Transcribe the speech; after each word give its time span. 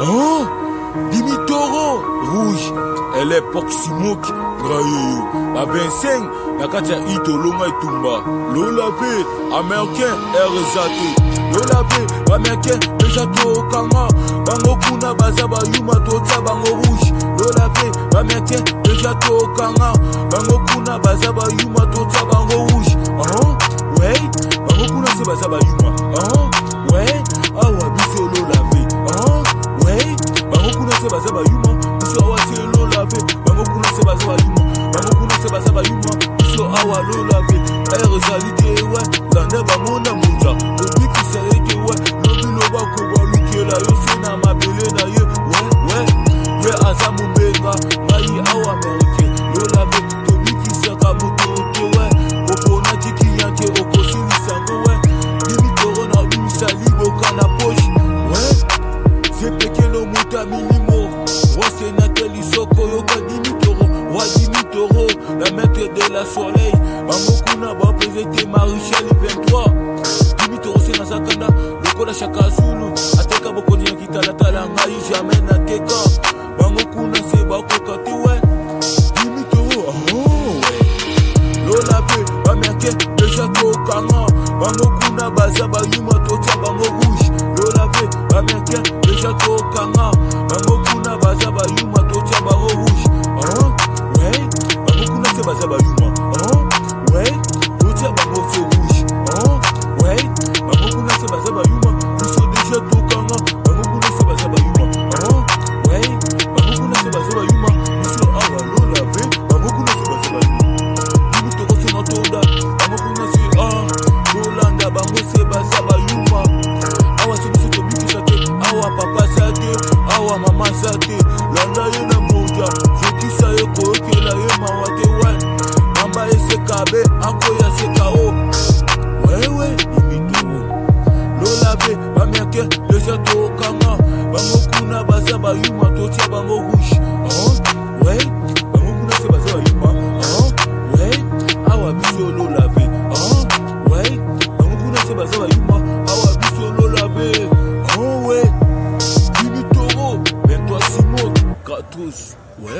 Oh, 0.00 0.46
Dimitoro, 1.10 2.00
rouge. 2.30 2.70
Elle 3.20 3.32
est 3.32 3.40
Poksumok, 3.40 4.22
Grayoyo. 4.62 5.22
La 5.56 5.64
25, 5.64 6.22
Nakatia 6.60 6.98
Ito, 6.98 7.36
Longa 7.36 7.66
et 7.66 7.80
Tumba. 7.82 8.22
Lolabé, 8.54 9.26
américain, 9.52 10.14
Lola 10.34 10.86
Lolabé, 11.52 12.12
américain, 12.32 12.78
déjà 13.00 13.22
au 13.24 13.62
Bango 13.68 14.76
Kuna, 14.82 15.14
basaba, 15.14 15.56
Yuma, 15.74 15.94
Tota, 16.06 16.40
Bango 16.44 16.76
rouge. 16.76 17.12
Lolabé, 17.36 17.98
américain, 18.16 18.62
déjà 18.84 19.10
au 19.28 19.46
Bango 19.56 20.58
Kuna, 20.66 20.98
Bazaba, 20.98 21.42
Yuma, 21.58 21.80
Tota, 21.86 22.24
Bango 22.30 22.56
rouge. 22.56 22.96
Hein? 23.08 23.58
Ouais, 23.98 24.14
Bango 24.60 24.92
Kuna, 24.94 25.08
c'est 25.18 25.26
Bazaba, 25.26 25.58
Yuma. 25.66 25.90
Hein? 25.92 26.22
Ah, 26.86 26.94
ouais, 26.94 27.22
ah 27.60 27.68
ouais, 27.70 28.17
baza 31.20 31.32
bayuma 31.34 31.70
biso 31.98 32.20
awa 32.24 32.36
te 32.48 32.60
lola 32.78 33.00
pe 33.10 33.18
bango 33.44 33.64
kuna 33.72 33.88
se 33.94 34.02
baza 34.06 34.26
bayuma 34.30 34.60
bango 34.92 35.12
kuna 35.18 35.34
se 35.42 35.48
baza 35.52 35.70
bayuma 35.76 36.10
biso 36.38 36.64
awa 36.80 36.98
lola 37.10 37.38
pe 37.48 37.56
r 37.98 38.00
ezali 38.16 38.50
te 38.58 38.68
we 38.90 39.02
lande 39.34 39.58
bamonda 39.68 40.10
monza 40.18 40.97
C'est 61.78 61.92
Nathalie 61.92 62.42
Sokoyo 62.42 63.02
Kadimitoro 63.02 63.86
Roi 64.10 64.24
Dimitoro 64.34 65.06
La 65.38 65.48
maître 65.52 65.74
de 65.78 66.12
la 66.12 66.24
soleil 66.24 66.72
beaucoup 67.06 67.60
na 67.60 67.72
présenter 67.92 68.46
Marie-Charles 68.46 69.16
23 69.44 69.87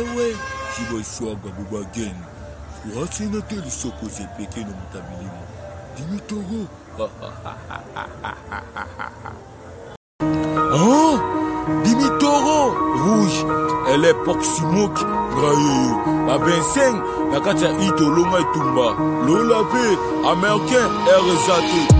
ewe 0.00 0.36
chiboiswaga 0.76 1.50
bubageni 1.56 2.24
wasinate 2.96 3.54
lisokoze 3.54 4.24
peke 4.36 4.60
na 4.60 4.66
mutabilimo 4.66 5.42
dimitoro 5.96 6.66
hein 6.98 7.40
oh, 10.72 11.20
dimitoro 11.84 12.74
rouge 12.98 13.44
ele 13.94 14.14
poximok 14.14 14.94
brayoyo 15.34 16.26
babenseng 16.26 17.02
na 17.32 17.40
kati 17.40 17.64
ya 17.64 17.70
itolonga 17.78 18.38
etumba 18.38 18.86
lola 19.26 19.62
mpe 19.62 19.98
américain 20.30 20.90
rzat 21.26 21.99